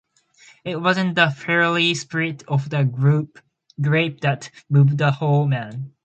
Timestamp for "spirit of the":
1.93-2.83